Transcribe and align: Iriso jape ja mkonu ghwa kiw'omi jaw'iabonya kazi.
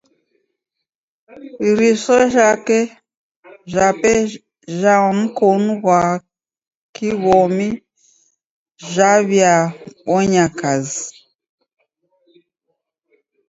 Iriso 1.69 2.17
jape 3.71 4.11
ja 4.81 4.95
mkonu 5.19 5.71
ghwa 5.81 6.01
kiw'omi 6.95 7.67
jaw'iabonya 8.93 10.45
kazi. 10.59 11.03